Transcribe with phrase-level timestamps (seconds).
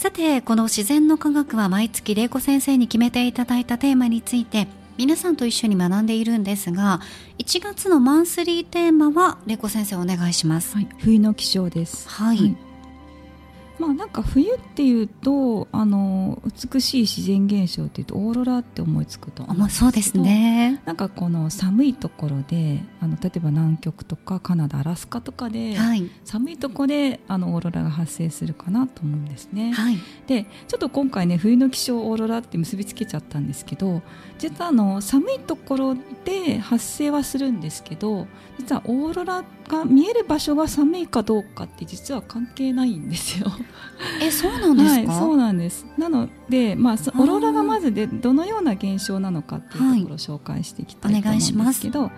[0.00, 7.00] さてこの自然の科学は毎月玲子先生に決めていただいたテーマについて皆さんと一緒に学んでいるんですが
[7.36, 10.74] 1月のマンスリーテーマは玲子先生お願いします。
[10.74, 12.08] はい、冬の気象です。
[12.08, 12.69] はい
[13.80, 20.82] まあなんか冬っていうとあの美しい自然現象っていうとオーロラって思いつくと思あまあそうですね。
[20.84, 26.10] なんかこの寒いところであの例えば南極とかカナダアラスカとかで、はい。
[26.24, 29.72] 寒いところであのオーロラが発生するかなと思うんですね。
[29.72, 29.96] はい。
[30.26, 34.02] でちょっと今回ね冬の気象オーロラって結びつけちゃったんですけど
[34.38, 38.26] 実はあの寒いところで発生はするんですけど
[38.58, 43.46] 実はオーロラが見える場所が寒いかどうかって実は関係ないんですよ。
[44.20, 45.86] えそうなんですか、はい、そうなんです。
[45.96, 52.10] なので、まあ、オーロラがまずでどのような現象なのかっていうところを紹介していきたいと思うんですけど、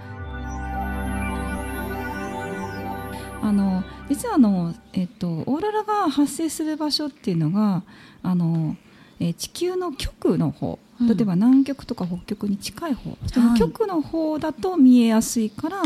[3.43, 7.83] あの実はあの、えっと、オーロラが発生する場所っていうのが
[8.23, 8.77] あの、
[9.21, 11.09] えー地球の極の方うん。
[11.09, 13.59] 例えば南極とか北極に近い方、そのはい。
[13.59, 15.83] 極の方だと見えやすいから、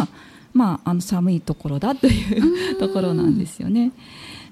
[0.56, 3.92] まあ、あの寒いところだというところなんですよね。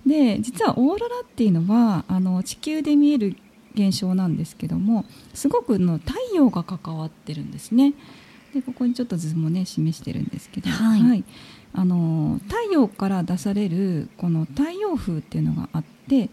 [0.06, 3.36] で実はオーロラっていうのはあの地球で見える
[3.74, 7.94] 現象なんですけどもすごくの太陽が関わってるんですね。
[8.52, 11.24] でここにちょっと図もね示してるんですけど、はい
[11.76, 16.30] あの太陽から出されるこの太陽風っていうのがあって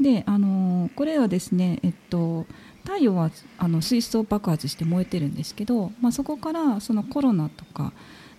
[0.00, 2.46] であのこれはですね、えっと、
[2.84, 7.92] 太陽はあの水素爆発して燃えてるんですけど、まあ、そこからそのコロナとか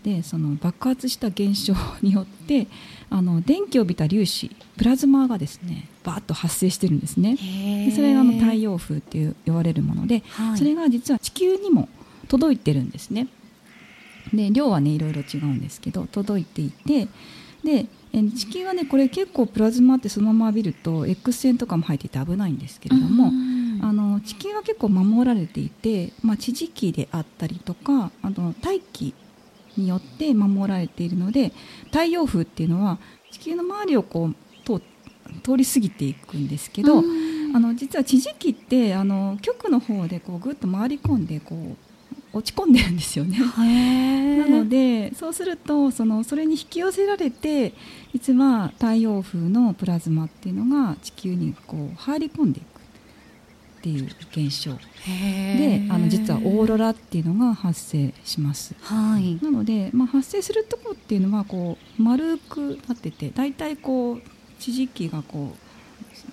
[0.04, 2.68] でその爆発した現象によって
[3.10, 7.36] あの電気を帯びた粒子プラズマがですねバーッと発生してるんですね。
[7.36, 11.90] でそれがあの太陽風っていう言われるもので、はいそれが実は地球にも
[12.28, 13.28] 届いてるんですね。
[14.34, 17.08] で量はねいろいろ違うんですけど届いていて
[17.64, 29.14] でえ地球はねこれ結構プラズマってそのまま浴びると X 線とかも入っていて危ないんですけれども、うんあの地球は結構守られていて、まあ、地磁気であったりとかあの大気
[29.78, 31.52] によって守られているので
[31.86, 33.00] 太陽風っていうのは
[33.32, 34.82] 地球の周りをこう通
[35.44, 37.56] 通り過ぎていくんですけど、うん。
[37.56, 43.38] あの実は地磁気ってあの極の方でこうぐっと回り込んでこう落ち込んでるんですよね。
[44.38, 47.74] なのでそうするとそのそれに引き寄せられて
[48.14, 52.77] 実は太陽風のプラズマっていうのが地球にこう入り込んでいく
[53.78, 54.72] っていう現象。
[55.06, 58.76] であの実はオーロラっていうのが発生します。
[58.82, 59.40] はい。
[59.44, 64.22] なので、まあ、発生するところっていうのはこう丸くなってて大体こう
[64.60, 65.54] 地磁気がこ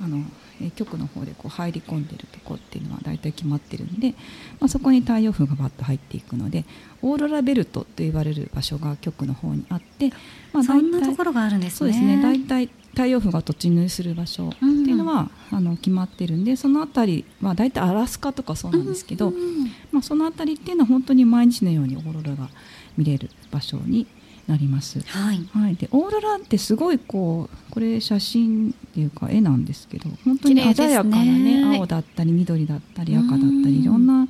[0.00, 0.18] うあの
[0.60, 4.14] えー極の方でこう入り込んでるところっていうのは大体決まってるんで、
[4.60, 6.64] まあ、そこに太陽風がバッと入っていくので
[7.02, 10.10] オーロラベルトと言われる場所が極の方にあって、
[10.52, 11.78] まそんなところがあるんですね。
[11.78, 12.22] そうですね。
[12.22, 22.48] 大体太陽風が突入する場所っていうのは、あの決まってるんでその辺りは大体アラスカとかそうなんですけど、うんまあ、その辺りっていうのは本当に毎日のようにオーロラが
[22.96, 24.06] 見れる場所に
[24.46, 25.00] なります。
[25.00, 25.40] はい。
[25.52, 34.28] はい、でオーロラってすごいこうこれ写真っていうか絵なんですけど本当に鮮やかなね青だったり緑だったり赤だったうんりいろんな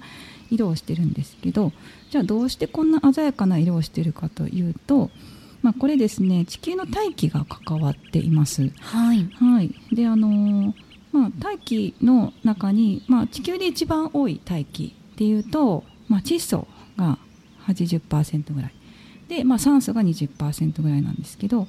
[0.51, 1.73] 色をしてるんですけど
[2.11, 5.11] じゃあどうしてこんな鮮やかな色をしてるかというと、
[5.63, 8.71] まあ、これですね地球の大気が関わっています。
[8.81, 9.29] はい。
[9.35, 10.73] はい、であのー
[11.15, 16.67] まあ、大気の中に、まあ、地球で一番多い大気っていうと、まあ、窒素
[16.99, 17.19] が
[17.69, 18.75] 80%ぐらい
[19.29, 21.67] で、まあ、酸素が20%ぐらいなんですけど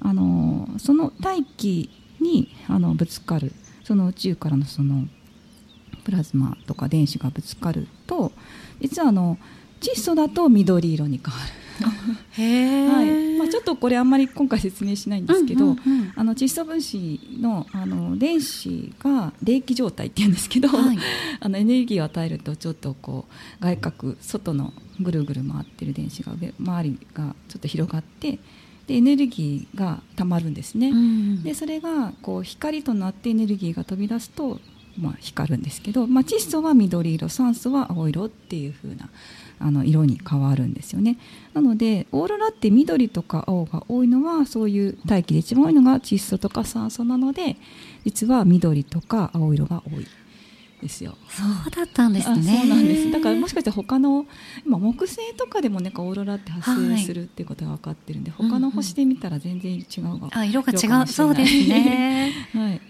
[0.00, 1.90] あのその大気
[2.20, 3.52] にあのぶつかる
[3.84, 5.04] その宇宙からのその
[6.04, 8.32] プラズマとか電子がぶつかると
[8.80, 9.38] 実はあの
[9.80, 11.57] 窒素だと緑色に変わる。
[11.84, 13.38] はい。
[13.38, 20.98] まあ、ちょっとこれあんまり今回説明しないんですけど、うんうんうん、あの窒素分子のあの電子が冷気状態っていうんですけど、はい、
[21.40, 28.38] あのエネルギーを与えるとちょっとこう外角外のぐるぐる回ってる電子が上周りがちょっと広がって
[28.88, 34.60] でエネルギーがたまるんですね、うん、でそれがこう光となってエネルギーが飛び出すと、
[34.98, 39.10] まあ、光るんですけど、まあ、窒素は緑色酸素は青色っていう風な
[39.60, 41.18] あな色に変わるんですよね
[41.54, 47.56] なのでオーロラって緑とか青が多いのはそういう大気で一番多いのが窒素とか酸素なので
[48.04, 50.06] 実は緑とか青色が多い
[50.80, 51.16] ですよ。
[51.28, 52.58] そうだったんですね。
[52.60, 53.10] そうなんです。
[53.10, 54.26] だからもしかして他の
[54.64, 62.32] 今木星とかでもねオーロラって発生するっていうことが分かってるんで、はい、他の星で見たら全然違うが、あ色が違うそうですね。
[62.54, 62.80] はい。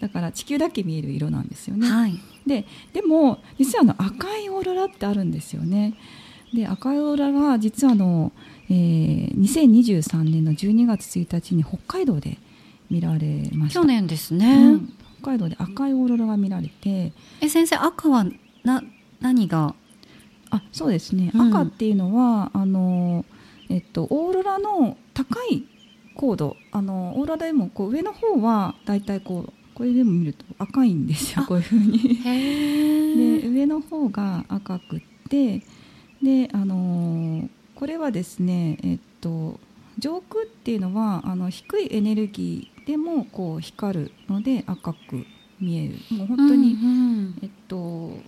[0.00, 1.88] だから地球だけ見える色なんですよね。
[1.88, 5.94] はい、ででも実はあの赤いオーロラってあるんですよね。
[6.54, 8.32] で赤いオーロラが実はあの、
[8.70, 12.38] えー、2023年の12月1日に北海道で
[12.90, 13.80] 見られました。
[13.80, 14.54] 去年ですね。
[14.54, 18.24] うん北海道で赤いオーロラが見られてえ先生赤は
[18.62, 18.84] な
[19.20, 19.74] 何が？
[20.50, 23.24] あそうですね、うん、赤っていうのはあの、
[23.68, 25.66] えっと、オーロラの高い
[26.14, 33.40] 高度あのオーロラでもこう上の方はだいたいこうこれでも見ると赤いんですよこういうふうに。
[33.40, 35.62] で上の方が赤くって
[36.20, 39.60] であのこれはですねえっと
[39.96, 45.24] 上空っていうのはあの低いエネルギーでもこう光るので赤く
[45.60, 45.94] 見える。
[46.10, 48.18] もう本当に、うんうん、えっと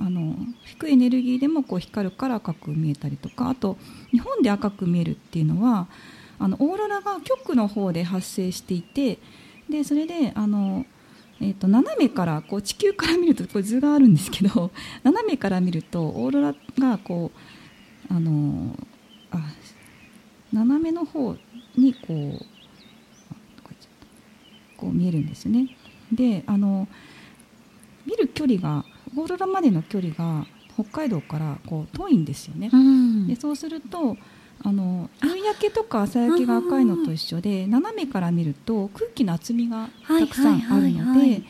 [0.00, 0.34] あの
[0.64, 3.76] 低いエネルギーでもこう光るから赤く見えたりとかあと
[4.12, 5.88] 日本で赤く見えるっていうのは
[6.38, 9.18] あのオーロラが極の方で発生していて
[9.68, 10.86] でそれであの、
[11.40, 14.70] えー、と斜めからこう地球から見るとこれ図があるんですけど
[15.02, 17.32] 斜めから見るとオーロラがこ
[18.10, 18.76] うあの
[19.30, 19.52] あ
[20.52, 21.36] 斜めの方
[21.76, 22.46] にこう
[24.76, 25.74] こう見えるんですよね。
[26.12, 26.86] であの
[28.04, 28.84] 見る距離が
[29.16, 32.70] オーロラまでの距離が北海道からこう遠いんですよね。
[32.72, 34.16] うん、でそうすると
[34.62, 41.42] あの夕焼けとか朝焼けが赤いのと一緒で斜めから見ると空気の厚みがたくさんあるので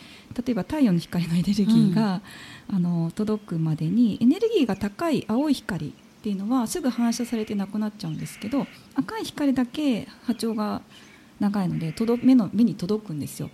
[0.45, 2.21] 例えば太陽の光のエネルギーが、
[2.69, 5.93] うん、あの届くまでにエネルギーが高い青い光っ
[6.23, 8.67] ていうのはすぐ反射されてなくなっちゃうんですけど
[8.97, 10.83] 赤い光だけ波長が
[11.41, 13.51] 長いので目の目に届くんですよ。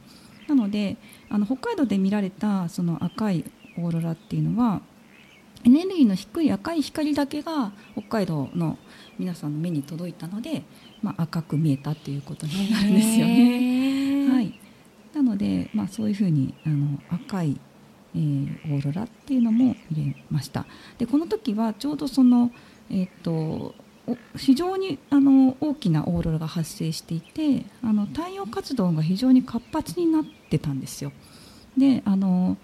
[0.49, 0.97] なので
[1.29, 3.45] あの北海道で見られたその赤い
[3.79, 4.81] オーロラっていうのは
[5.65, 8.79] エネルギーの低い赤い光だけが北海道の
[9.19, 10.63] 皆さんの目に届いたので、
[11.03, 14.29] まあ、赤く見えたということになるんですよね。
[14.29, 14.59] はい、
[15.15, 17.61] なので、まあ、そういうふうにあの赤い
[18.15, 20.67] えー、オーロラっていうのも見れました。
[20.99, 22.51] でこの時はちょうどその、
[22.91, 23.75] えーと、
[24.37, 31.13] 非常にあの大きなオーロラが発生していてあの太陽活動が非常に活発になってたんですよ。
[31.77, 32.59] であの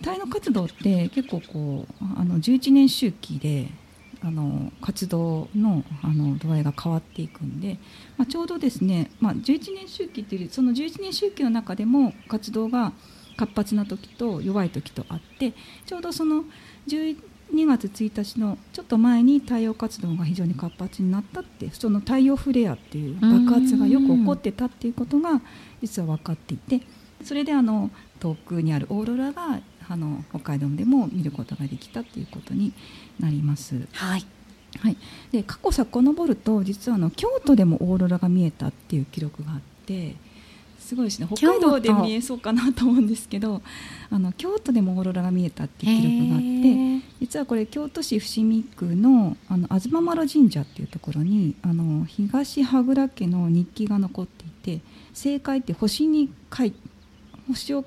[0.00, 3.68] 太陽活動って結構こうあの11年周期で
[4.22, 7.78] あの活動のあの度合いが変わっていくんで、
[8.16, 12.92] まあ、ちょうどですね、まあ、11年周期っていうその11年周期の中でも活動が
[13.36, 15.52] 活発な時と弱い時とあって
[15.84, 16.44] ちょうどその
[16.86, 17.16] 2
[17.66, 25.42] 月1日のちょっと前に太陽活動が非常に活発になったってその太陽フレアっていう爆発がよく起こってたっていうことが
[25.82, 26.80] 実は分かっていて
[27.22, 32.72] それであの遠くにあるオーロラがあの北海道でも見ることができたっていうことに
[33.20, 33.86] なります。
[33.92, 34.26] はい。
[34.80, 34.96] はい、
[35.30, 40.16] で過去遡ると実はあの京都でもオーロラが見えたっていう記録があって
[40.80, 41.26] すごいですね。
[41.26, 43.62] 北海道で見えそうかなと思うんですけど
[44.10, 54.82] あの京都でもオーロラが見えたっていう記録があって実はこれ京都市伏見区のあの東丸神社っていうところにあの東羽倉家の日記が残っていて
[55.14, 56.93] 正解って星に書いて
[57.48, 57.84] 星を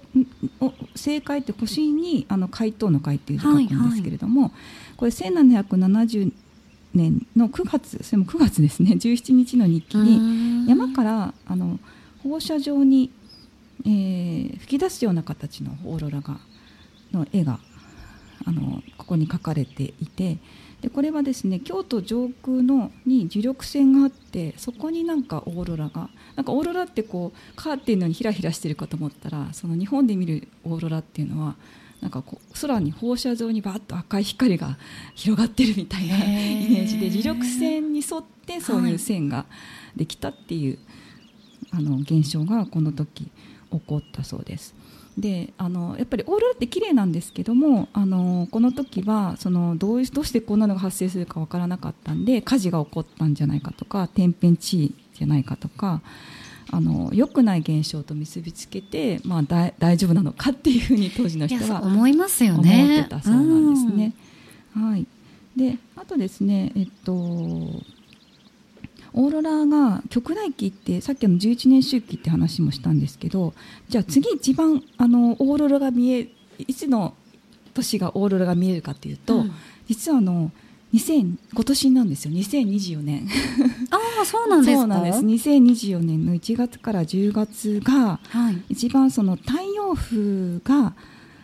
[0.95, 6.31] 正解って星にあの回答の回っていう字書くんですけれども、はいはい、これ1770
[6.93, 8.91] 年の9月それも9月ですね。
[8.91, 11.79] 17日の日記に山からあの
[12.23, 13.11] 放射状に、
[13.85, 16.39] えー、吹き出すような形のオーロラが
[17.11, 17.59] の絵が
[18.45, 20.37] あのここに書かれていて
[20.81, 31.55] でこれはですね京都上空のに磁力線があってそこになんかオーロラがなんかオーロラってこうカーテンのようにひらひらしてるかと思ったらその日本で見るオーロラっていうのは
[32.01, 34.77] なんかこう空に放射状にバーッと赤い光が
[35.15, 39.45] 広がってるみたいなイメージで磁力線に沿ってそういう線が
[39.95, 40.77] できたっていう、
[41.71, 43.31] はい、あの現象がこの時
[43.71, 44.75] 起こったそうです。
[45.17, 56.01] であのやっぱりオーロラって綺麗なんですけどもあのこの時はそのどうどうしてこんなのが発生するかわからなかったんで火事が起こったんじゃないかとか天変地異じゃないかとか
[56.69, 62.83] あの良くない現象と結びつけて、まあ、だ大丈夫なのかっていうふうに当時の人は思いますよね。
[62.83, 64.13] 思ってたそうなんですね。
[64.73, 65.07] はい、
[65.55, 67.13] であとですね、えっと、
[69.13, 73.53] オーロラが極大期ってさっきの11年周期って話もしたんですけど
[73.89, 77.13] じゃあ次一番あのオーロラが見えいつの
[77.73, 79.51] 年がオーロラが見えるかっていうと、うん、
[79.87, 80.51] 実はあの
[80.93, 82.33] 2000今年なんですよ。
[82.33, 83.27] 2024年。
[83.91, 84.79] ああそうなんですか？
[84.79, 85.19] そうなんです。
[85.19, 90.93] 2024年の1月から10月が、はい、一番その太陽風が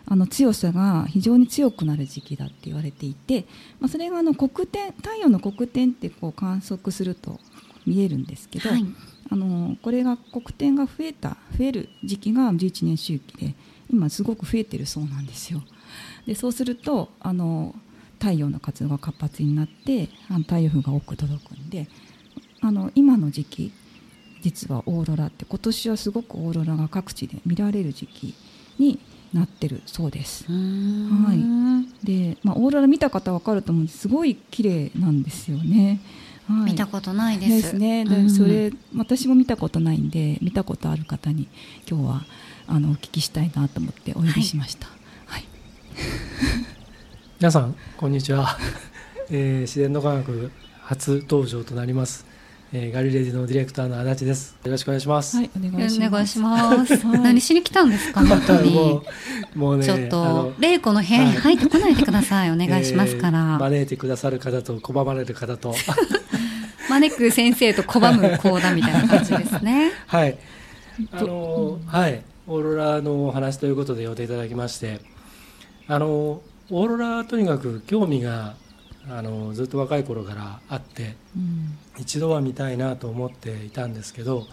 [0.05, 3.45] あの強さが非常に強くなる時期だって言われていて、
[3.79, 7.39] まあ、それがあの黒点太陽の黒点ってこう観測すると
[7.85, 8.85] 見えるんですけど、はい、
[9.29, 13.55] あのこれが黒点が増えた増える時期が11年周期で
[13.91, 15.61] 今すごく増えてるそうなんですよ。
[16.25, 17.75] でそうするとあの
[18.19, 20.09] 太陽の活動が活発になって
[20.43, 21.87] 太陽風が多く届くんで
[22.61, 23.73] あの今の時期
[24.41, 28.33] 実はオーロラって今年はすごくオーロラが各地で見られる時期
[28.77, 28.99] に
[29.33, 30.45] なってるそうです。
[30.45, 32.05] はい。
[32.05, 36.01] で、まあオーロラ見た方わかると思うんですすごい綺麗なんですよね。
[36.47, 37.49] はい、見たことないです。
[37.49, 38.05] ですね。
[38.05, 41.47] で、それ私も見たことないんで見たことある方に
[41.89, 42.25] 今日は
[42.67, 44.87] あのお聞きしたいなと思ってお呼びしました。
[44.87, 44.95] はい。
[45.27, 45.43] はい、
[47.39, 48.57] 皆さんこんにちは。
[49.29, 52.32] えー、自然の科学初登場となります。
[52.75, 54.57] えー、ガリレディのディレクターの足立です。
[54.63, 55.37] よろしくお願いします。
[55.37, 56.07] はい、お願いします。
[56.07, 57.05] お願いします。
[57.19, 58.73] 何しに来たんですか、 本当に。
[58.73, 59.03] も
[59.55, 62.49] う、もうね、ちょっと、玲子の部屋に入ってこないでください。
[62.49, 63.59] お願いしますから、えー。
[63.59, 65.75] 招いてくださる方と拒まれる方と。
[66.89, 69.91] 招く先生と拒む講談みたいな感じですね。
[70.07, 70.35] はい。
[71.11, 72.23] あの、はい。
[72.47, 74.99] オーロラのお話ということで呼んでいただきまして、
[75.87, 78.55] あの、オーロラとにかく興味が
[79.09, 84.47] あのずっと若い頃からあって、うん、一度は見たいなと思っていたんですけど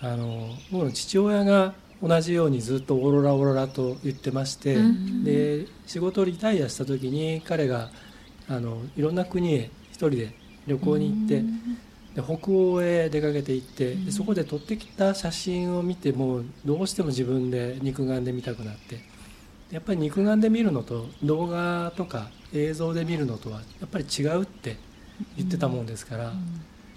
[0.00, 7.90] あの僕の父親が同じようにずっとオーロラオーロラと言ってまして、うん、で仕事をリタイアした時に彼が
[8.48, 10.34] あのいろんな国へ一人で
[10.66, 11.74] 旅行に行って、うん、
[12.14, 19.00] で北欧へ出かけて行ってでそこで撮ってきた写真を見てもどうしても自分で肉眼で見たくなって
[19.72, 24.76] やっぱり肉眼で見るのと動画とか映像で見るのとはやっぱり違うって
[25.36, 26.32] 言ってたもんですから、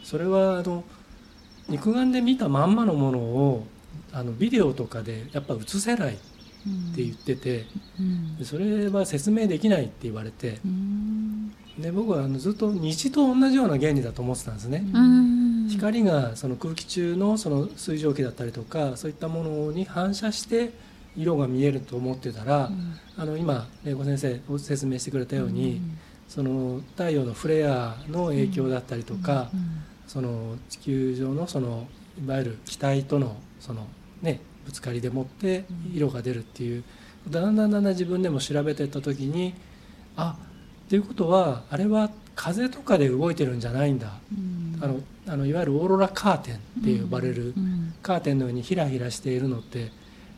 [0.03, 0.83] それはあの
[1.67, 3.67] 肉眼で見たまんまのものを
[4.11, 6.17] あのビデオとかでやっぱ映せないっ
[6.95, 7.65] て言ってて、
[8.43, 10.59] それは説明できないって言われて、
[11.79, 14.85] で僕はあのずっと虹と同じような原理だと思ってたんですね。
[15.69, 20.73] 光がその空気中のその水蒸気だったりとかそういったものに反射して
[21.15, 31.87] 色が見えると思ってたら、うん、あの今玲子先生ご説明してくれたように、うん、その太陽のフレアの影響だったりとか、うん、その地球上のその
[32.23, 33.87] いわゆる気体とのその、
[34.21, 36.83] ね、ぶつかりでもって色が出るっていう
[37.29, 39.53] だんだんだんだん自分でも調べていった時に
[40.15, 40.35] あ
[40.85, 44.13] っていうことはあれは風とかで動いてるんじゃないんだ、
[44.81, 47.53] あのあのいわゆるオーロラカーテンって呼ばれる、
[48.01, 49.91] カーテンのようにひらひらしているのって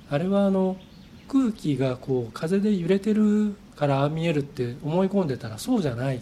[0.09, 0.77] あれはあの
[1.27, 6.19] 空気がこう風で揺れてるから見えるって思い込んでたらそうじゃないっ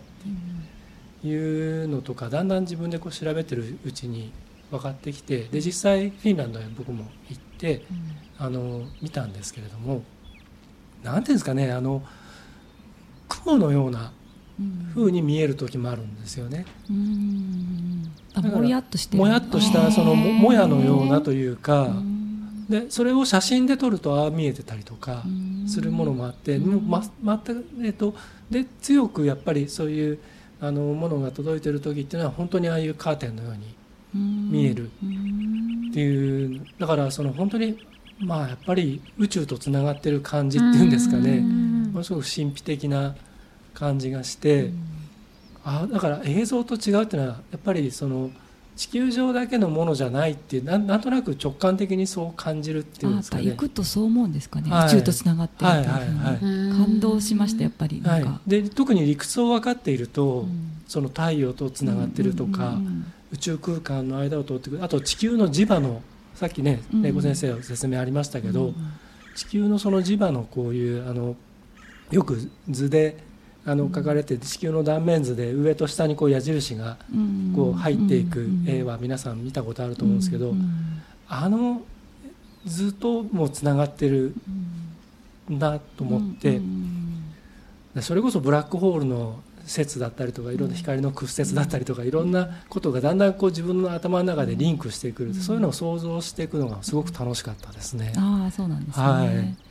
[1.22, 4.32] ていうのとかだんだん自分でこう調べてるうちに
[4.70, 7.84] 分かってきてで実際フィンランドへ僕も行って、
[8.40, 10.02] あの見たんですけれども
[11.04, 12.04] 何ていうんですかねあの
[13.28, 14.14] 雲のような
[14.96, 16.66] 風に見える時もあるんですよね。
[19.18, 22.02] もやっとしたそのもやのようなというか。
[22.72, 25.24] でそれを写真で撮るとああ見えてたりとか
[25.68, 27.04] するものもあってもうま
[27.46, 28.16] 全く、えっと、
[28.50, 30.20] で強くやっぱりそういう
[30.62, 33.75] あのものが届いてる時っていうのは本当にああいうカーテンのように
[34.50, 37.78] 見えるっていうだからその本当に
[38.20, 41.42] まあやっぱり宇宙とつながってる感じっていうんですかね。
[41.42, 43.16] ものすごく神秘的な
[43.74, 44.72] 感じがして
[45.66, 48.32] あだから映像と違うっていうのはやっぱりその
[48.82, 53.44] 地球上だけのものじゃないってなんなんとなく直感的にそう感じるっていうんあですかね。
[53.44, 54.88] 行くとそう思うんですかね、はい。
[54.88, 56.88] 宇宙とつながってるっていうふうに、はいはいはい。
[56.88, 60.72] 感動しましたやっぱりなんか、はい、で特に理屈を分かっていると、うん。
[60.88, 64.84] その太陽とつながってるとか、うんうん宇宙空間の間を通ってくる。
[64.84, 66.02] あと地球の磁場の
[66.34, 68.76] さっきねうん玲子先生の説明ありましたけど、うん。
[69.36, 71.36] 地球のその磁場のこういうあの
[72.10, 73.16] よく図で
[73.65, 77.53] あの書かれて地球の断面図で上と下にこう矢印がうん。
[77.56, 78.65] こう入っていくうん。
[78.68, 80.53] 絵は皆さん見たことあると思うんですけど、
[81.27, 81.82] あの
[82.65, 84.91] 図ともつながってるん。
[85.50, 86.62] だと思って、
[88.01, 98.13] それこそブラックホールの説だったりとかいろんな光の屈折だったりとかいろんなことがだんだんこう自分の頭の中でリンクしてくる、そういうのを想像していくのがすごく楽しかったですね。
[98.18, 99.71] ああそうなんですね、はい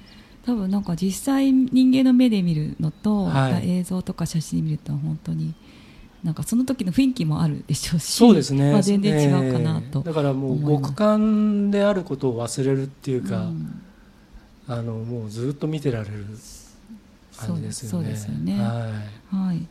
[0.51, 3.71] 多分なんか実際人間の目で見るのと、はい。
[3.71, 5.55] 映像とか写真で見ると本当に
[6.25, 13.81] なんかその時の雰囲気もあるでしょうしそうですね、まあ、全然違うかなとええだからもう極感であることを忘れるっていうか、うん。
[14.67, 16.27] あのもうずっと見てられる
[17.37, 17.91] 感じですよね。
[17.91, 18.59] そうですよね。
[18.59, 18.91] は
[19.33, 19.37] い。
[19.37, 19.67] はい。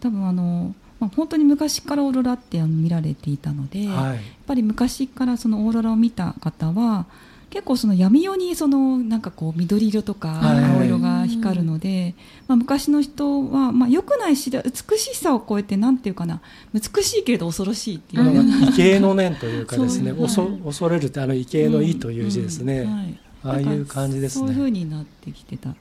[0.00, 7.06] 多分あの、まあ、本当に昔からオーロラって見られていたので、やっはいぱり昔からそのオーロラを見た方は
[7.50, 10.64] 結構その闇夜にそのなんかこう緑色とかはい。
[10.64, 12.14] 青色が光るので、
[12.46, 16.40] まあ、昔の人はまあ良くないし美しさを超えてなんていうかな
[16.74, 18.24] 美しいけれど恐ろしいっていう
[18.66, 20.60] 畏敬の念というかですね、 恐はい。
[20.60, 23.20] 恐れるってあの畏敬の意という字ですね、うんはい。
[23.44, 24.70] ああいう感じですそういう風ね。
[24.80, 25.76] になってきてたみ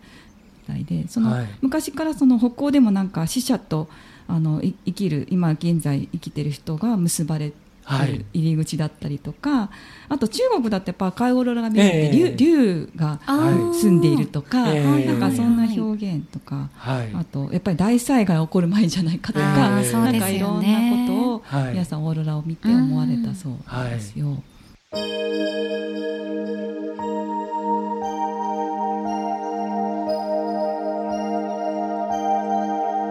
[0.68, 1.48] たいでその、はい。
[1.62, 3.90] 昔からその北欧でもなんか死者と
[4.28, 8.18] あのい生きる今現在生きてる人が結ばれてはい。
[8.18, 9.70] る入り口だったりとか、
[10.10, 12.12] あと中国だってやっぱ赤いオーロラが見えて、ええ。
[12.12, 15.06] 竜竜が住んでいるとか、ええ。
[15.06, 17.10] なんかそんな表現とか、はい。
[17.14, 21.72] あとやっぱり大災害起こる前じゃないかとあか、ーそうなんかいろんなことをはい。
[21.72, 24.44] 皆さんオーロラを見て思われたそうですよ。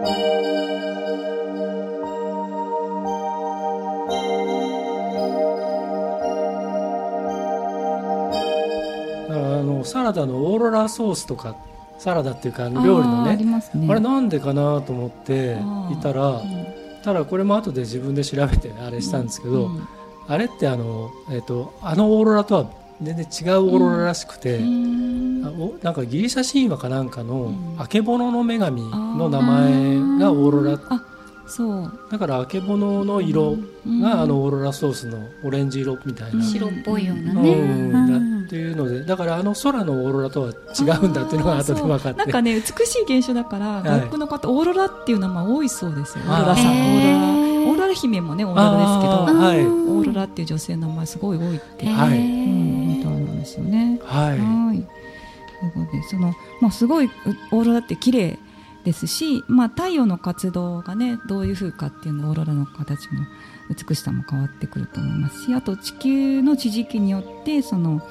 [0.03, 0.36] だ
[9.97, 11.55] サラダのオーロラソースとか
[11.97, 13.87] サラダっていうかあの料理のあーありねますね。
[13.89, 15.57] あれなんでかなと思って
[15.91, 16.67] いたらうん。
[17.03, 19.87] ただこれも後で自分で調べてあれしたんですけど、うん
[20.29, 22.69] あれってあの、えっとあのオーロラとは
[23.01, 25.41] 全然違うオーロラらしくて、うん。
[25.45, 27.75] あおなんかギリシャ神話かなんかのうん。
[27.79, 30.79] あけぼのの女神の名前がオーロラ。
[30.89, 31.01] あ
[31.47, 31.99] そう。
[32.11, 34.01] だからあけぼのの色うん。
[34.01, 42.19] があのオーロラソースのオレンジ色みたいな、白っぽいようなうんっていうのでだからあの空のオーロラとは違うんだっていうのが後で分かって。
[42.19, 43.83] なんかね美しい現象だから、い。
[43.83, 46.23] 外国の方オーロラっていう名前多いそうですよ。
[46.27, 46.39] オあー。
[46.39, 47.71] ーロラさんオへーーロラ。
[47.71, 49.65] オーロラ姫もねオーロラですけどはい。
[49.65, 52.19] オーロラっていう女性の名前すごい多いって、はい。
[52.19, 53.99] うん、みたいなんですよね。
[54.03, 54.39] はい。
[54.39, 54.87] はい。
[55.59, 57.09] ということでその、まあ、すごいう
[57.51, 58.39] オーロラって綺麗
[58.85, 63.25] ですし、まあ、太陽の活動がねどういう風かっていうのオーロラの形も
[63.69, 68.01] 美しさも変わってくると思いますしあと地球の地磁気によってその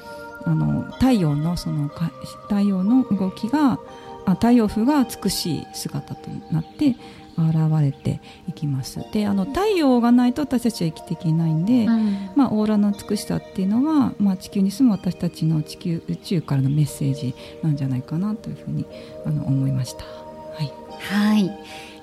[0.47, 2.11] あの太陽のそのか
[2.43, 3.79] 太陽の動きが
[4.25, 6.95] あ太陽風が美しい姿となって
[7.37, 18.85] 現れていきますであの太陽がないと私たちは生きていけないんで、うんまあ、オーラの美しさっていうのは、まあ、地球に住む私たちの地球宇宙からのメッセージなんじゃないかなというふうに
[19.25, 20.03] あの思いました。
[20.05, 21.51] はい、はい。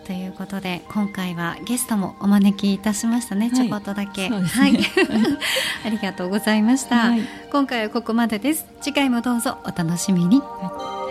[0.06, 3.56] ということで今回はゲストもお招きいたしましたね、はい。
[3.56, 4.28] ちょこっとだけ。
[4.28, 4.72] そうですはい。
[4.72, 4.80] ね
[5.84, 7.22] ありがとうございました、はい。
[7.50, 8.66] 今回はここまでです。
[8.80, 11.03] 次回もどうぞお楽しみに、さ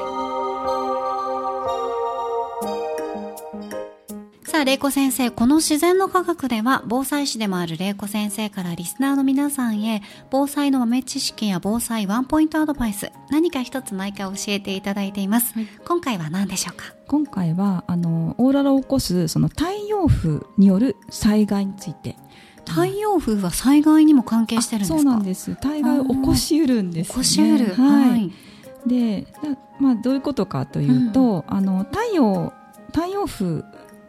[4.63, 15.53] あ、玲子先生、この自然の科学では、防災士でもある玲子先生からリスナーの皆さんへ、防災の豆知識や防災ワンポイントアドバイス、何か一つ毎回教えていただいています。
[15.53, 16.85] はい今回は何でしょうか？
[17.07, 22.15] 今回はあのオーロラを起こすその太陽風による災害について。
[22.65, 24.95] 太陽風は災害にも関係してるんですか？
[24.95, 25.57] あそうなんです。
[25.61, 27.73] 災害を起こしうるんです、ね、起こしうる。
[27.75, 28.31] はい、
[28.87, 32.53] で、なまあ、どういうことかというと、あの太陽
[32.93, 33.65] 太陽風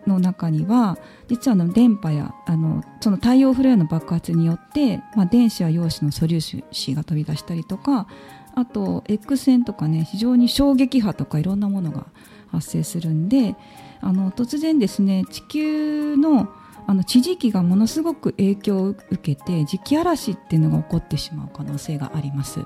[0.07, 8.07] の中には実はの電波やあのその太陽フレアの爆発によって、まあ、電子や陽子の素粒子が飛び出したりとか
[8.55, 12.07] あと X 線とかね非常に衝撃波とかいろんなものが
[12.51, 13.57] 発生するんで
[14.01, 16.49] あの突然ですね地球の
[16.87, 22.61] あの地磁気がものすごく影響を受けて磁気嵐っていうのが起こってしまう可能性があります。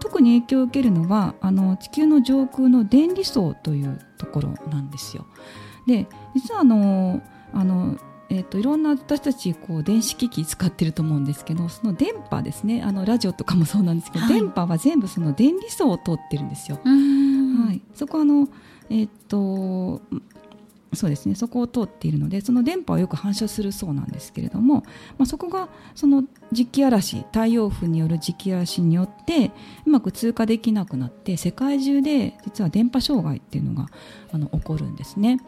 [0.00, 5.26] 特に影響を受けるのはあの地球の上空の電離層というところなんですよ。
[5.86, 7.22] で実はあの
[7.52, 7.96] あの
[8.28, 12.82] えーと、いろんな私たちこう電子機器使ってると思うんですけどその電波ですね。
[12.82, 16.80] あのラジオとかもそうなんですけど、はい、電波は全部その電離層を通ってるんですよ。
[16.84, 18.48] はい、そこあの
[18.90, 20.02] えっ、ー、と
[20.92, 21.36] そうですね。
[21.36, 24.82] そこを通っているのでその電波はよく反射するそうなんですけれども、
[25.18, 29.52] まあ、そこがその磁気嵐太陽風による磁気嵐によって
[29.86, 33.88] うまく通過できなくなって世界中で実は電波障害っていうのが
[34.32, 35.38] あの起こるんですね。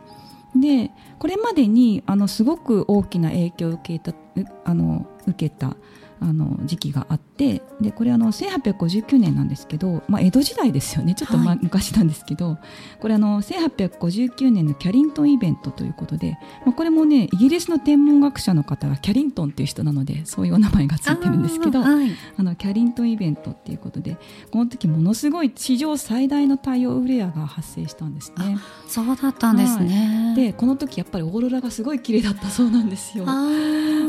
[0.54, 4.16] でこれまでにあのすごく大きな影響を受けた
[4.64, 5.76] あの受けた。
[6.20, 11.14] あの時期があってでこれあの1859年なんですけど、まあ、江戸時代ですよね。
[11.14, 12.58] ちょっと、ま、昔なんですけど
[13.00, 24.16] これあの1859年のキャリントンイベントということで、まあ、これもねイギリスの天文学者の方がキャリントンっていう人なのでそういうお名前がついてるんですけどあ、はい、あのキャリントンイベントっていうことで
[24.50, 28.58] この時ものすごい史上最大の太陽フレアが発生したんですね。
[28.86, 33.24] そうだったんですね、はい、でこの時やっぱりオーロラがすごい綺麗だったそうなんですよ。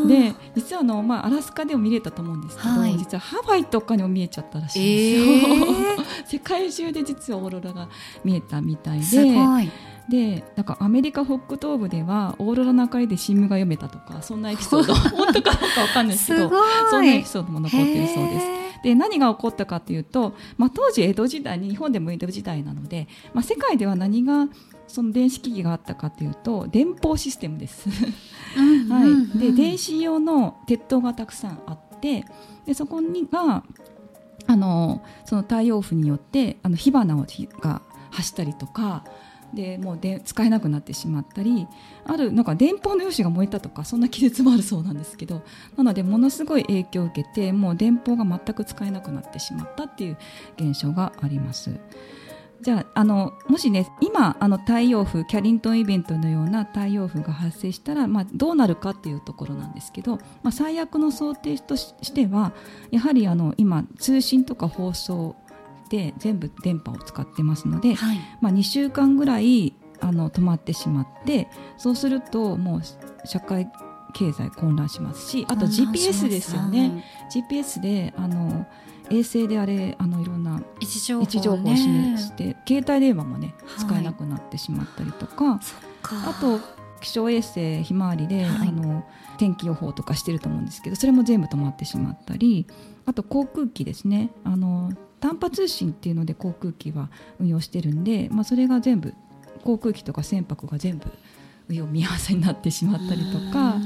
[0.08, 7.90] で実はあの、まあ、アラスカでも見れたと思うんですけど、はい、実はハワイとかにも見えちゃったらしいんですよ、えー、 世界中で実はオーロラが
[8.24, 9.06] 見えたみたいで
[10.10, 14.96] でなんかアメリカ北東部ではオーロラの明かりで新聞が読めたとかそんなエピソード。
[15.16, 16.50] 本当かどうかわかんないですけど
[16.90, 18.60] そんなエピソードも残ってるそうです。
[18.84, 24.48] で何が起こったかというと、まあ、当時江戸時代日本でも江戸時代なので、まあ、世界では何が
[24.88, 27.90] その電子機器があったかというと電報システムです。
[28.90, 32.26] はい、で電子用の鉄塔がたくさんあってで
[32.74, 33.64] そこにが
[34.48, 37.26] あのその太陽風によってあの火花を
[37.62, 37.82] が
[38.12, 39.04] 走ったりとか
[39.54, 41.68] でもうで使えなくなってしまったり
[42.06, 45.42] あるなんか電報の用紙が燃えたとかそんな記述もあるそうなんですけど
[45.76, 50.18] なのでものすごい影響を受けてもう電報が全く使えなくなってしまったっていう
[50.58, 51.80] 現象があります。
[52.62, 62.54] じゃああのもしね今あの太陽風キャリントンイベントのような太陽風が発生したら、まあ、どうなるかっていうところなんですけど、まあ、最悪の想定としては
[62.92, 65.36] やはりあの今通信とか放送
[65.90, 73.70] で全部電波を使ってますので、はい、まあ、2週間ぐらいあの止まってしまってそうするともう社会
[74.14, 78.66] 経済混乱しますしあと GPS ですよね、GPS であの
[79.10, 85.60] 衛星であれあのいろんな位置情報,、を示して携帯電話もね、使えなくなってしまったりとか。
[86.04, 86.60] あと
[87.02, 89.06] 気象衛星ひまわりで、はい、あの
[89.38, 92.68] 天気予報とかしてると思うんですけどそれも全部止まってしまったり。
[93.06, 94.30] あと航空機ですね。
[94.44, 99.14] あの短波通信っていうので航空機は運用してるんで、まあ、それが全部
[99.64, 101.08] 航空機とか船舶が全部
[101.70, 103.78] 運用見合わせになってしまったりとか。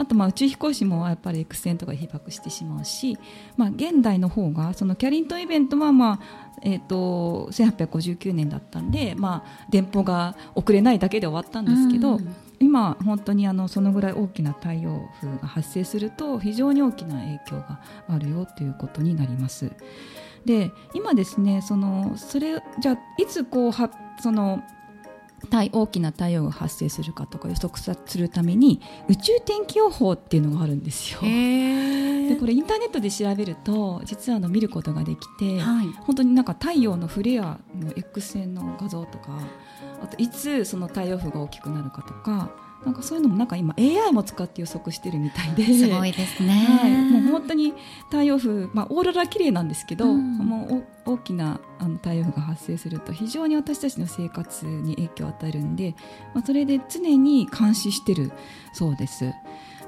[0.00, 3.18] あとまあ宇宙飛行士もやっぱり X 線とかで被爆してしまうし、
[3.58, 19.72] まあ、現代の方がそのキャリントンイベントはまあえーと、1859年だったんで、まあ、電報が遅れないだけで終わったんですけど、うん、今、本当にあのそのぐらい大きな太陽風が発生すると非常に大きな影響があるよということになります。
[20.44, 23.90] で今ですねそのそれじゃいつこうは
[24.22, 24.62] その
[25.50, 31.20] 大きな太陽が発生するかとか予測するために宇宙天気予報っていうのがあるんですよ。
[31.20, 39.40] でこれインターネットで調べると実はあの見ることができて、はい、本当になんか太陽のフレアの X 線の画像とか
[40.02, 42.50] あといつその太陽風が大きくなるかとか
[42.84, 45.64] なんかそういうのもなんか今 AI も使って予測してるみたいで。
[45.64, 47.74] すごいですね、はい、もう本当に
[48.06, 55.94] 太陽風、まあ、オーロラ綺麗なんですけど、うん、もう大きなあの太陽風が発生すると非常に私たちの生活に影響を与えるんで、
[56.34, 58.32] まあ、それで常に監視してる
[58.72, 59.32] そうです。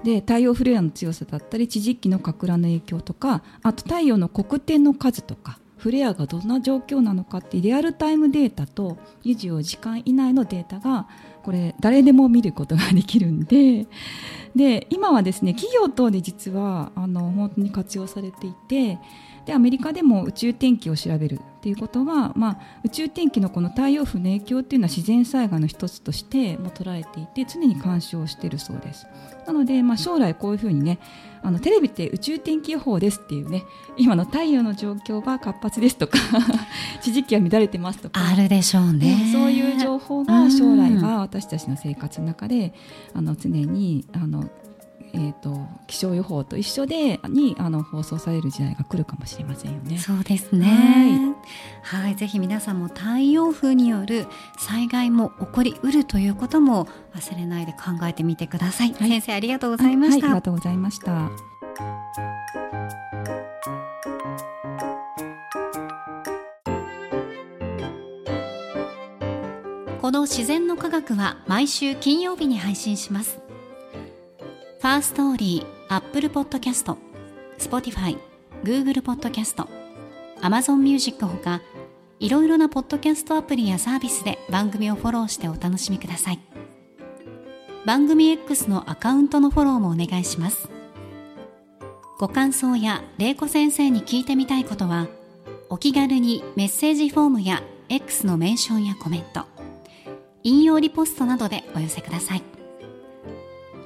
[0.04, 11.08] で太陽フレアの強さだったり地磁気のか乱の影響とかあと太陽の黒点の数とかフレアがどんな状況なのかってリアルタイムデータと24時間以内のデータが
[11.42, 13.88] これ誰でも見ることができるんで
[14.54, 19.00] で今はですね企業等で実はあの本当に活用されていて
[19.46, 29.06] でアメリカでも宇宙天気を調べるっていうことは、まあ、宇宙天気のこの太陽風の影響っていうのは自然災害の一つとしても捉えていて常に監視をしているそうです。
[29.46, 30.98] なので、まあ、将来こういうふうにね
[31.42, 33.64] あのテレビって宇宙天気予報ですっていうね
[33.96, 36.18] 今の太陽の状況は活発ですとか
[37.02, 42.72] 地磁気は乱れてますとかあるでしょうね、そういう情報が将来は私たちの生活の中で
[43.14, 44.48] あの常にあの
[45.92, 49.98] 気象予報と一緒でにあの放送される時代が来るかもしれませんよね。
[49.98, 51.36] そうですね。
[51.82, 54.26] はい、はい、ぜひ皆さんも太陽風による
[54.58, 58.94] 災害も起こりうるということも忘れないで考えてみてください。
[58.94, 61.30] はい、先生ありがとうございました、はい、ありがとうございました。
[70.00, 73.40] この自然の科学は毎週金曜日に配信します。
[74.80, 76.96] Firstory、 Apple ポッドキャスト、
[77.58, 78.16] Spotify、
[78.64, 79.68] Google ポッドキャスト、
[80.40, 81.60] Amazon Music ほか、
[82.18, 86.40] いろいろなポッドキャストアプリやサービスで番組をフォローしてお楽しみください。
[87.84, 90.70] 番組 X のアカウントのフォローもお願いします。
[92.18, 95.08] ご感想や玲子先生に聞いてみたいことは、
[95.68, 99.44] お気軽にメッセージフォームや X のメンションやコメント、
[100.42, 102.42] 引用リポストなどでお寄せください。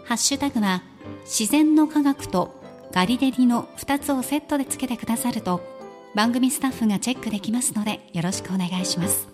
[0.05, 0.85] ハッシュタグは
[1.27, 2.55] 自然の科学と
[2.93, 5.61] ガリレディの2つをセットでつけてくださると
[6.15, 9.29] 番組スタッフがチェックできますのでよろしくお願いします。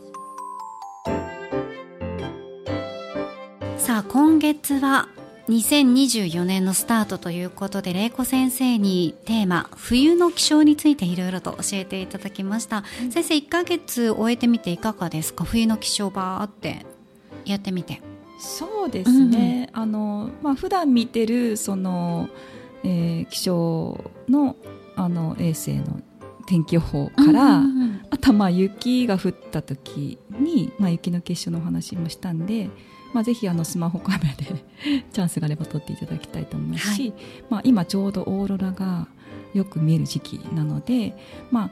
[3.76, 5.08] さあ今月は
[5.48, 15.44] 2024年のスタートということで玲子先生にテーマ冬の気象についていろいろと教えていただきました、うん、先生1ヶ月終えてみていかがですか？
[15.44, 16.86] 冬の気象バーって
[17.44, 18.00] やってみて
[18.42, 22.28] そうですね、うん、あのまあ普段見てるその、
[22.82, 24.56] えー、気象の
[24.96, 26.00] あの衛星の
[26.46, 32.68] 天気予報から、うんうんうん、あとまあ雪が降った時に、まあ、雪の結晶のお話もしたんで、
[33.14, 34.64] まあ、ぜひあのスマホカメラで
[35.12, 37.14] チャンスがあれば撮っていただきたいと思いますし、はい、
[37.48, 39.06] まあ、今ちょうどオーロラが
[39.54, 41.16] よく見える時期なので、
[41.50, 41.70] まあ、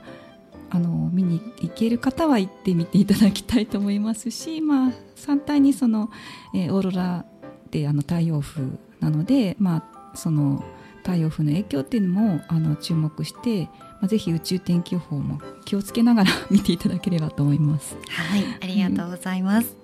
[0.70, 4.92] あの見に行ける方は行ってみていただきたいと思いますし、 まあ、
[5.26, 6.10] 反対にその、
[6.54, 7.24] えー、オーロラ
[7.66, 8.62] ってあの太陽風
[9.00, 10.64] なので、まあ、その
[10.98, 17.96] 太陽風の影響っていうのもあの注目して、まあ、ぜひ宇宙天気予報も気をつけながら見ていただければと思います。
[18.08, 19.76] はいありがとうございます、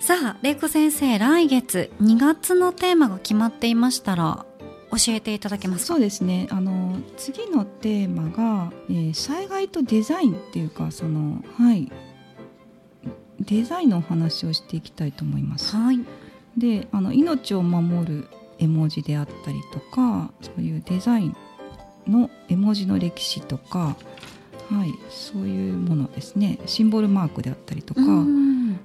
[0.00, 4.44] さあ玲子先生来月2月のテーマが決まっていましたら
[4.96, 6.46] 教えていただけますそうですね。
[6.50, 11.90] あの次のテーマが、えー、災害とデザインっていうかそのはい。
[13.40, 15.76] デザインのお話をしていきたいと思います。
[15.76, 16.00] はい、
[16.56, 18.28] であの命を守る
[18.58, 21.36] 絵文字であったりとかそういうデザイン
[22.06, 23.96] の絵文字の歴史とか、
[24.70, 28.00] はい、そういうものですねシンボルマークであったりとか、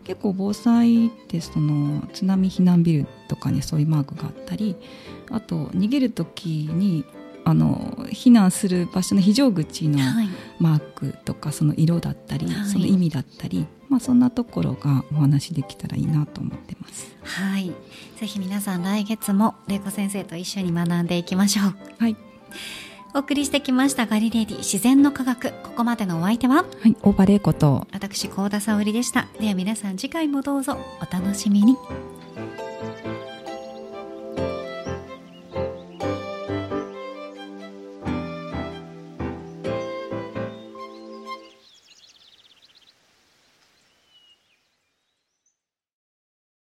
[0.03, 4.75] 結構防災ってその津波避難ビルとかにそういうマークがあったり
[5.29, 7.05] あと逃げる時に
[7.45, 9.99] あの避難する場所の非常口の
[10.59, 17.15] マークとか、その色だったり、はい、その意味だったり、まあ、そんなところがお話できたらいいなと思ってます。
[17.23, 17.73] はい、
[18.17, 21.75] ぜひ皆さん来月も玲子先生と一緒に学んでいきましょう。
[21.97, 22.15] はい。
[23.15, 25.51] お送りしてきましたガリレディ自然の科学。
[25.63, 26.57] ここまでのお相手は？
[26.57, 27.87] はい大場玲子と。
[27.91, 29.27] 私高田沙織でした。
[29.39, 31.75] では皆さん次回もどうぞお楽しみに